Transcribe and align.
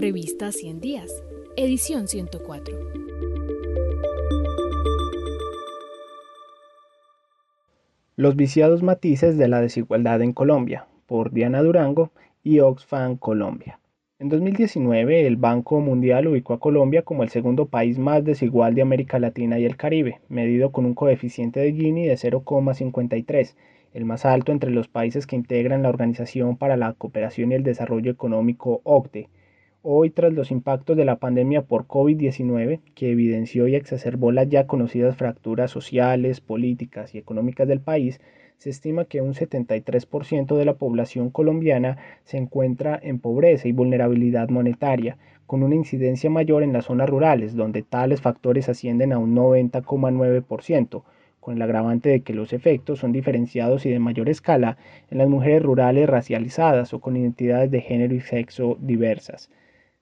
Revista 0.00 0.50
100 0.50 0.80
Días, 0.80 1.22
edición 1.58 2.08
104. 2.08 2.74
Los 8.16 8.34
viciados 8.34 8.82
matices 8.82 9.36
de 9.36 9.46
la 9.46 9.60
desigualdad 9.60 10.22
en 10.22 10.32
Colombia, 10.32 10.86
por 11.04 11.32
Diana 11.32 11.62
Durango 11.62 12.12
y 12.42 12.60
Oxfam 12.60 13.18
Colombia. 13.18 13.78
En 14.18 14.30
2019, 14.30 15.26
el 15.26 15.36
Banco 15.36 15.80
Mundial 15.80 16.28
ubicó 16.28 16.54
a 16.54 16.60
Colombia 16.60 17.02
como 17.02 17.22
el 17.22 17.28
segundo 17.28 17.66
país 17.66 17.98
más 17.98 18.24
desigual 18.24 18.74
de 18.74 18.80
América 18.80 19.18
Latina 19.18 19.58
y 19.58 19.66
el 19.66 19.76
Caribe, 19.76 20.22
medido 20.30 20.72
con 20.72 20.86
un 20.86 20.94
coeficiente 20.94 21.60
de 21.60 21.74
Gini 21.74 22.06
de 22.06 22.14
0,53, 22.14 23.54
el 23.92 24.06
más 24.06 24.24
alto 24.24 24.52
entre 24.52 24.70
los 24.70 24.88
países 24.88 25.26
que 25.26 25.36
integran 25.36 25.82
la 25.82 25.90
Organización 25.90 26.56
para 26.56 26.78
la 26.78 26.94
Cooperación 26.94 27.52
y 27.52 27.56
el 27.56 27.64
Desarrollo 27.64 28.10
Económico 28.10 28.80
OCDE. 28.84 29.28
Hoy, 29.82 30.10
tras 30.10 30.34
los 30.34 30.50
impactos 30.50 30.94
de 30.94 31.06
la 31.06 31.16
pandemia 31.16 31.62
por 31.62 31.86
COVID-19, 31.86 32.80
que 32.94 33.12
evidenció 33.12 33.66
y 33.66 33.74
exacerbó 33.74 34.30
las 34.30 34.46
ya 34.50 34.66
conocidas 34.66 35.16
fracturas 35.16 35.70
sociales, 35.70 36.42
políticas 36.42 37.14
y 37.14 37.18
económicas 37.18 37.66
del 37.66 37.80
país, 37.80 38.20
se 38.58 38.68
estima 38.68 39.06
que 39.06 39.22
un 39.22 39.32
73% 39.32 40.54
de 40.58 40.64
la 40.66 40.74
población 40.74 41.30
colombiana 41.30 41.96
se 42.24 42.36
encuentra 42.36 43.00
en 43.02 43.20
pobreza 43.20 43.68
y 43.68 43.72
vulnerabilidad 43.72 44.50
monetaria, 44.50 45.16
con 45.46 45.62
una 45.62 45.76
incidencia 45.76 46.28
mayor 46.28 46.62
en 46.62 46.74
las 46.74 46.84
zonas 46.84 47.08
rurales, 47.08 47.56
donde 47.56 47.82
tales 47.82 48.20
factores 48.20 48.68
ascienden 48.68 49.14
a 49.14 49.18
un 49.18 49.34
90,9%, 49.34 51.04
con 51.40 51.56
el 51.56 51.62
agravante 51.62 52.10
de 52.10 52.20
que 52.20 52.34
los 52.34 52.52
efectos 52.52 52.98
son 52.98 53.12
diferenciados 53.12 53.86
y 53.86 53.90
de 53.90 53.98
mayor 53.98 54.28
escala 54.28 54.76
en 55.10 55.16
las 55.16 55.30
mujeres 55.30 55.62
rurales 55.62 56.06
racializadas 56.06 56.92
o 56.92 57.00
con 57.00 57.16
identidades 57.16 57.70
de 57.70 57.80
género 57.80 58.14
y 58.14 58.20
sexo 58.20 58.76
diversas. 58.78 59.48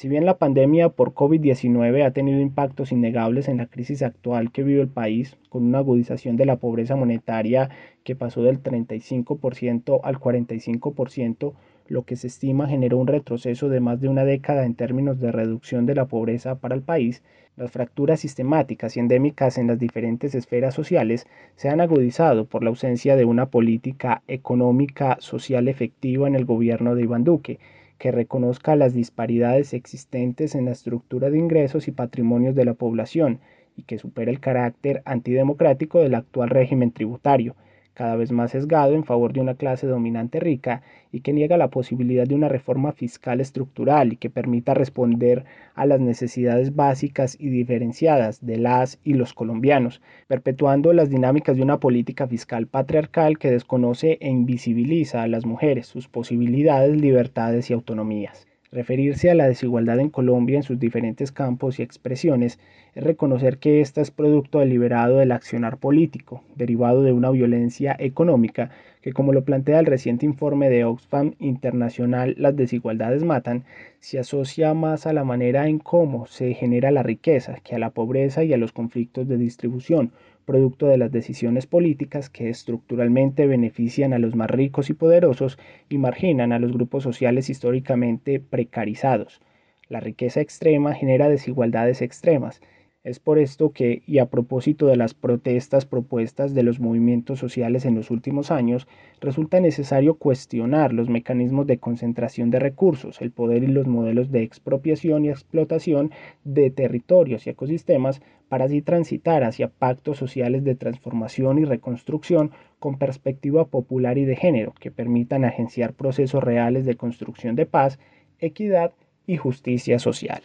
Si 0.00 0.08
bien 0.08 0.24
la 0.24 0.38
pandemia 0.38 0.88
por 0.88 1.12
COVID-19 1.12 2.06
ha 2.06 2.10
tenido 2.12 2.40
impactos 2.40 2.90
innegables 2.90 3.48
en 3.48 3.58
la 3.58 3.66
crisis 3.66 4.00
actual 4.00 4.50
que 4.50 4.62
vive 4.62 4.80
el 4.80 4.88
país, 4.88 5.36
con 5.50 5.62
una 5.62 5.76
agudización 5.76 6.38
de 6.38 6.46
la 6.46 6.56
pobreza 6.56 6.96
monetaria 6.96 7.68
que 8.02 8.16
pasó 8.16 8.42
del 8.42 8.62
35% 8.62 10.00
al 10.02 10.18
45%, 10.18 11.52
lo 11.88 12.04
que 12.04 12.16
se 12.16 12.28
estima 12.28 12.66
generó 12.66 12.96
un 12.96 13.08
retroceso 13.08 13.68
de 13.68 13.80
más 13.80 14.00
de 14.00 14.08
una 14.08 14.24
década 14.24 14.64
en 14.64 14.74
términos 14.74 15.20
de 15.20 15.32
reducción 15.32 15.84
de 15.84 15.94
la 15.94 16.06
pobreza 16.06 16.54
para 16.54 16.74
el 16.74 16.80
país, 16.80 17.22
las 17.58 17.70
fracturas 17.70 18.20
sistemáticas 18.20 18.96
y 18.96 19.00
endémicas 19.00 19.58
en 19.58 19.66
las 19.66 19.78
diferentes 19.78 20.34
esferas 20.34 20.72
sociales 20.72 21.26
se 21.56 21.68
han 21.68 21.82
agudizado 21.82 22.46
por 22.46 22.64
la 22.64 22.70
ausencia 22.70 23.16
de 23.16 23.26
una 23.26 23.50
política 23.50 24.22
económica 24.28 25.18
social 25.20 25.68
efectiva 25.68 26.26
en 26.26 26.36
el 26.36 26.46
gobierno 26.46 26.94
de 26.94 27.02
Iván 27.02 27.24
Duque, 27.24 27.58
que 28.00 28.10
reconozca 28.10 28.76
las 28.76 28.94
disparidades 28.94 29.74
existentes 29.74 30.54
en 30.54 30.64
la 30.64 30.70
estructura 30.72 31.28
de 31.28 31.38
ingresos 31.38 31.86
y 31.86 31.92
patrimonios 31.92 32.54
de 32.54 32.64
la 32.64 32.72
población 32.72 33.40
y 33.76 33.82
que 33.82 33.98
supere 33.98 34.30
el 34.30 34.40
carácter 34.40 35.02
antidemocrático 35.04 36.00
del 36.00 36.14
actual 36.14 36.48
régimen 36.48 36.92
tributario, 36.92 37.56
cada 37.94 38.16
vez 38.16 38.32
más 38.32 38.52
sesgado 38.52 38.94
en 38.94 39.04
favor 39.04 39.32
de 39.32 39.40
una 39.40 39.54
clase 39.54 39.86
dominante 39.86 40.40
rica 40.40 40.82
y 41.12 41.20
que 41.20 41.32
niega 41.32 41.56
la 41.56 41.68
posibilidad 41.68 42.26
de 42.26 42.34
una 42.34 42.48
reforma 42.48 42.92
fiscal 42.92 43.40
estructural 43.40 44.12
y 44.12 44.16
que 44.16 44.30
permita 44.30 44.74
responder 44.74 45.44
a 45.74 45.86
las 45.86 46.00
necesidades 46.00 46.74
básicas 46.76 47.36
y 47.38 47.48
diferenciadas 47.48 48.44
de 48.44 48.58
las 48.58 48.98
y 49.04 49.14
los 49.14 49.34
colombianos, 49.34 50.00
perpetuando 50.28 50.92
las 50.92 51.10
dinámicas 51.10 51.56
de 51.56 51.62
una 51.62 51.80
política 51.80 52.26
fiscal 52.26 52.66
patriarcal 52.66 53.38
que 53.38 53.50
desconoce 53.50 54.18
e 54.20 54.28
invisibiliza 54.28 55.22
a 55.22 55.28
las 55.28 55.46
mujeres, 55.46 55.86
sus 55.86 56.08
posibilidades, 56.08 57.00
libertades 57.00 57.70
y 57.70 57.74
autonomías. 57.74 58.49
Referirse 58.72 59.28
a 59.28 59.34
la 59.34 59.48
desigualdad 59.48 59.98
en 59.98 60.10
Colombia 60.10 60.56
en 60.56 60.62
sus 60.62 60.78
diferentes 60.78 61.32
campos 61.32 61.80
y 61.80 61.82
expresiones 61.82 62.60
es 62.94 63.02
reconocer 63.02 63.58
que 63.58 63.80
ésta 63.80 64.00
es 64.00 64.12
producto 64.12 64.60
deliberado 64.60 65.16
del 65.16 65.32
accionar 65.32 65.78
político, 65.78 66.44
derivado 66.54 67.02
de 67.02 67.12
una 67.12 67.30
violencia 67.30 67.96
económica 67.98 68.70
que, 69.02 69.12
como 69.12 69.32
lo 69.32 69.44
plantea 69.44 69.80
el 69.80 69.86
reciente 69.86 70.26
informe 70.26 70.68
de 70.68 70.84
Oxfam 70.84 71.34
Internacional 71.38 72.34
Las 72.38 72.56
desigualdades 72.56 73.24
matan, 73.24 73.64
se 73.98 74.18
asocia 74.18 74.74
más 74.74 75.06
a 75.06 75.12
la 75.12 75.24
manera 75.24 75.68
en 75.68 75.78
cómo 75.78 76.26
se 76.26 76.54
genera 76.54 76.90
la 76.90 77.02
riqueza 77.02 77.56
que 77.64 77.74
a 77.74 77.78
la 77.78 77.90
pobreza 77.90 78.44
y 78.44 78.52
a 78.52 78.56
los 78.56 78.72
conflictos 78.72 79.26
de 79.28 79.38
distribución, 79.38 80.12
producto 80.44 80.86
de 80.86 80.98
las 80.98 81.12
decisiones 81.12 81.66
políticas 81.66 82.28
que 82.28 82.48
estructuralmente 82.48 83.46
benefician 83.46 84.12
a 84.12 84.18
los 84.18 84.34
más 84.34 84.50
ricos 84.50 84.90
y 84.90 84.94
poderosos 84.94 85.58
y 85.88 85.98
marginan 85.98 86.52
a 86.52 86.58
los 86.58 86.72
grupos 86.72 87.02
sociales 87.02 87.50
históricamente 87.50 88.40
precarizados. 88.40 89.40
La 89.88 90.00
riqueza 90.00 90.40
extrema 90.40 90.94
genera 90.94 91.28
desigualdades 91.28 92.02
extremas 92.02 92.60
es 93.02 93.18
por 93.18 93.38
esto 93.38 93.72
que, 93.72 94.02
y 94.06 94.18
a 94.18 94.26
propósito 94.26 94.86
de 94.86 94.96
las 94.96 95.14
protestas 95.14 95.86
propuestas 95.86 96.52
de 96.52 96.62
los 96.62 96.80
movimientos 96.80 97.38
sociales 97.38 97.86
en 97.86 97.94
los 97.94 98.10
últimos 98.10 98.50
años, 98.50 98.86
resulta 99.20 99.58
necesario 99.58 100.14
cuestionar 100.14 100.92
los 100.92 101.08
mecanismos 101.08 101.66
de 101.66 101.78
concentración 101.78 102.50
de 102.50 102.58
recursos, 102.58 103.22
el 103.22 103.30
poder 103.30 103.64
y 103.64 103.68
los 103.68 103.86
modelos 103.86 104.30
de 104.30 104.42
expropiación 104.42 105.24
y 105.24 105.30
explotación 105.30 106.10
de 106.44 106.70
territorios 106.70 107.46
y 107.46 107.50
ecosistemas 107.50 108.20
para 108.50 108.66
así 108.66 108.82
transitar 108.82 109.44
hacia 109.44 109.68
pactos 109.68 110.18
sociales 110.18 110.62
de 110.64 110.74
transformación 110.74 111.58
y 111.58 111.64
reconstrucción 111.64 112.50
con 112.78 112.98
perspectiva 112.98 113.64
popular 113.64 114.18
y 114.18 114.26
de 114.26 114.36
género 114.36 114.74
que 114.78 114.90
permitan 114.90 115.46
agenciar 115.46 115.94
procesos 115.94 116.44
reales 116.44 116.84
de 116.84 116.96
construcción 116.96 117.56
de 117.56 117.64
paz, 117.64 117.98
equidad 118.40 118.92
y 119.26 119.38
justicia 119.38 119.98
social. 119.98 120.42